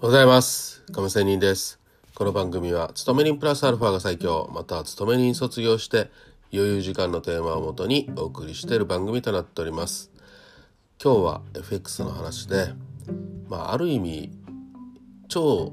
[0.00, 0.84] おはようございます。
[0.92, 1.80] 亀仙人です。
[2.14, 6.08] この番組は勤め人プラスアルファが最強または勤め人卒業して
[6.52, 10.12] 余裕時間のテーマをもとにお送りしている番組となっております。
[11.02, 12.74] 今日は FX の話で
[13.48, 14.30] まあある意味
[15.26, 15.72] 超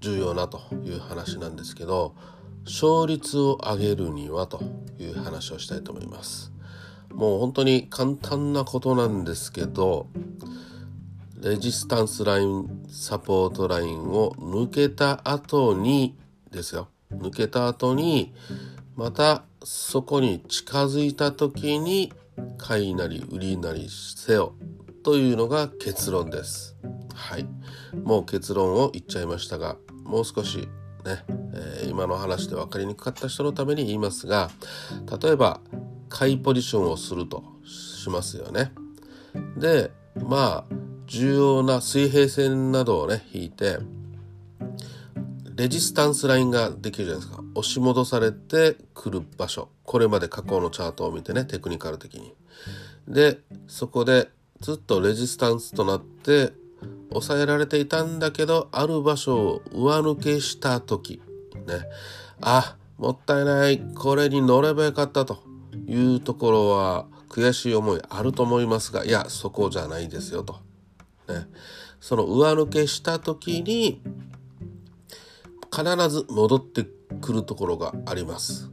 [0.00, 2.14] 重要なという話なんですけど
[2.66, 4.60] 勝率を上げるにはと
[4.98, 6.52] いう話をしたいと思います。
[7.10, 10.08] もう本当に簡単なことなんですけど
[11.42, 16.16] レジスタンスラインサポートラインを抜けた後に
[16.52, 16.88] ですよ。
[17.12, 18.32] 抜けた後に
[18.94, 22.12] またそこに近づいた時に
[22.58, 24.54] 買いなり売りなりせよ
[25.02, 26.76] というのが結論です。
[27.12, 27.48] はい。
[28.04, 30.68] もう結論を言っちゃいましたがもう少し
[31.04, 34.52] ね、えー、今の話で分かりにくかった人のために言いますが
[35.20, 35.60] 例えば
[36.08, 38.70] 買いポジションをするとしますよね。
[39.56, 43.78] でまあ重要な水平線などをね引いて
[45.54, 47.42] レジスタンスラインができるじゃないですか。
[47.54, 49.68] 押し戻されてくる場所。
[49.84, 52.34] これまで過去のチャートを見てねテクニカル的に。
[53.06, 54.28] でそこで
[54.60, 56.52] ずっとレジスタンスとなって
[57.10, 61.20] 抑えられていたんだけどある場所を上抜けした時。
[61.66, 61.82] ね。
[62.40, 63.80] あもったいない。
[63.94, 65.52] これに乗ればよかったと。
[65.86, 70.60] いうところは悔しい思いあると思いますがいやそこじゃないですよと。
[71.28, 71.46] ね、
[72.00, 74.02] その上抜けした時に
[75.74, 76.86] 必ず戻って
[77.20, 78.70] くるところがあります。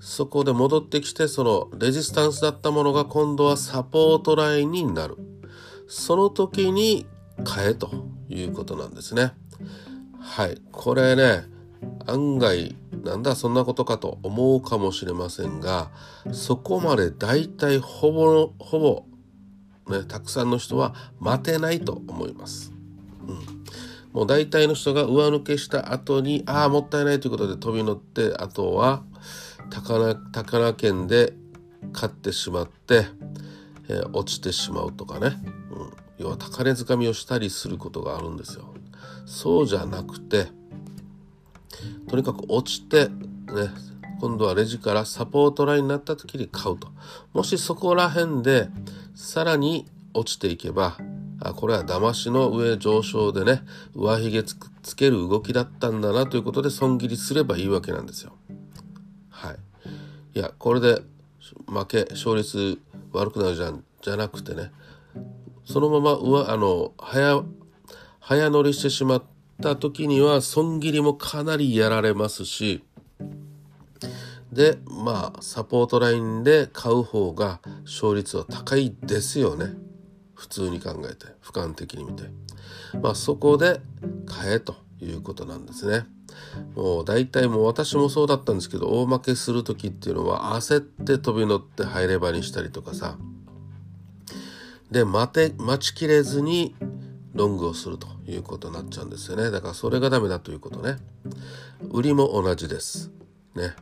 [0.00, 5.16] そこで戻ってきてそのレジスタンスだったものが今度はサポートラインになる。
[5.88, 7.06] その時に
[7.44, 7.90] 買えと
[8.28, 9.32] いうことなんですね。
[10.18, 10.60] はい。
[10.72, 11.44] これね、
[12.06, 15.90] 案外なんだそんなことかと思うかもしれませんが
[16.32, 19.04] そこまで大体ほぼほぼ
[19.88, 22.72] ね、たくさんの人は待てないと思います。
[23.26, 23.36] うん、
[24.12, 29.02] もう大体の人が上抜けした後にああもったいないということで飛び乗ってあとは
[29.70, 31.32] 高菜県で
[31.92, 33.06] 買ってしまって、
[33.88, 35.36] えー、落ちてしまうとかね、
[35.70, 38.74] うん、要は高値掴みをしたりすることがあるんですよ。
[39.24, 40.46] そうじゃなくて
[42.08, 43.70] とにかく落ちてね
[44.20, 46.88] 今度はレジからサポートラインになった時に買うと。
[47.34, 48.68] もしそこら辺で
[49.16, 50.98] さらに落ちていけば、
[51.40, 53.62] あこれは騙しの上上昇でね、
[53.94, 58.34] 上髭つつける動きだったんだなということで損切りすればいいわけなんですよ。
[59.30, 59.56] はい。
[60.34, 61.00] いや、これで
[61.66, 62.78] 負け、勝率
[63.12, 64.70] 悪くなるじゃん、じゃなくてね、
[65.64, 67.42] そのまま上、あの、早、
[68.20, 69.22] 早乗りしてしまっ
[69.62, 72.84] た時には損切りもかなりやられますし、
[74.56, 79.74] でまあサポートラインで買う方が勝率は高いですよね。
[80.34, 82.24] 普通に考えて俯瞰的に見て。
[83.02, 83.80] まあそこで
[84.24, 86.06] 買えということなんですね。
[86.74, 93.18] もう大体もう私もそうだったんですけど大負けする時っていうのは焦って飛び乗って入れ歯にしたりとかさ。
[94.90, 96.74] で待て待ちきれずに
[97.34, 99.50] ロングをするということになっちゃうんですよね。
[99.50, 100.96] だからそれがダメだということね。
[101.90, 103.10] 売りも同じです。
[103.54, 103.74] ね。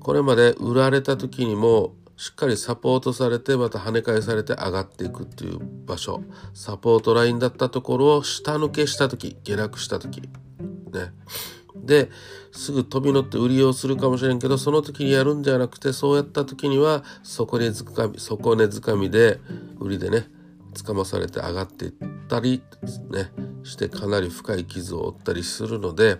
[0.00, 6.22] これまで売られた時にもしっかりサポートされてまた跳ね返されて上がっていくっていう場所。
[6.54, 10.20] サポートラインだったところを下抜けした時下落した時。
[10.20, 10.28] ね。
[11.74, 12.10] で
[12.52, 19.40] すぐ飛び乗って売りをするかもしれんけどその時にやるんじゃなくてそうやった時には底根づかみ底根づかみで
[19.80, 20.26] 売りでね
[20.74, 21.92] 掴まされて上がっていっ
[22.28, 22.62] たり
[23.10, 23.32] ね
[23.64, 26.18] してかなり深い傷を負ったりするので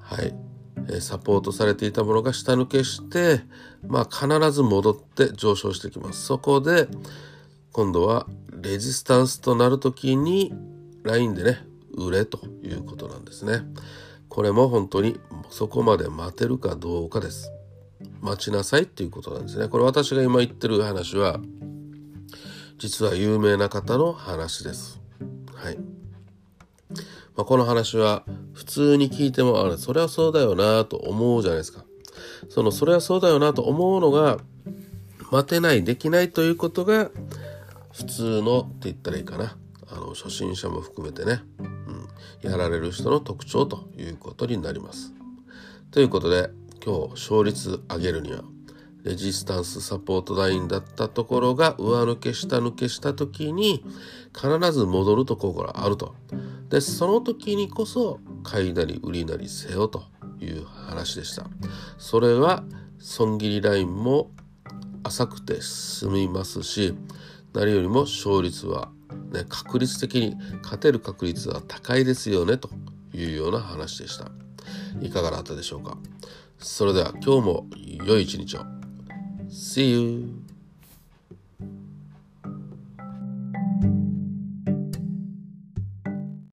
[0.00, 0.34] はい。
[1.00, 3.40] サポートされていたものが下抜けして、
[3.86, 6.22] まあ、必ず戻って上昇してきます。
[6.22, 6.88] そこで
[7.72, 8.26] 今度は
[8.62, 10.54] レジスタンスとなる時に
[11.02, 11.58] ラインでね
[11.94, 13.60] 売れということなんですね。
[14.28, 15.18] これも本当に
[15.50, 17.52] そこまで待てるかどうかです。
[18.20, 19.68] 待ちなさいっていうことなんですね。
[19.68, 21.40] これ私が今言ってる話は
[22.78, 25.00] 実は有名な方の話です。
[25.54, 25.78] はい。
[27.36, 28.24] まあ、この話は
[28.56, 31.84] 普通に聞いてもあれそれはそうだよなと思うじゃないですか。
[32.48, 34.38] そのそれはそうだよなと思うのが
[35.30, 37.10] 待てないできないということが
[37.92, 39.58] 普通のって言ったらいいかな
[39.88, 41.42] あの初心者も含めてね、
[42.42, 45.12] うん、やられる人の特徴ということになります。
[45.90, 46.48] ということで
[46.82, 48.42] 今日勝率上げるには
[49.04, 53.84] レジスタンスサポートラインだったところが上抜け下抜けした時に
[54.34, 56.14] 必ず戻るところがあると。
[56.70, 60.04] でその時にこそ買いなり売りなりせよと
[60.38, 61.46] いう話でした。
[61.98, 62.62] それは
[62.98, 64.30] 損切りラインも
[65.02, 66.94] 浅くて進みますし
[67.52, 68.90] 何よりも勝率は
[69.32, 72.70] ね、確率的に勝てる確率は高いですよねと
[73.12, 74.30] いうような話でした。
[75.00, 75.98] いかがだったでしょうか。
[76.58, 77.66] それでは今日も
[78.04, 78.60] 良い一日を。
[79.48, 80.45] See you!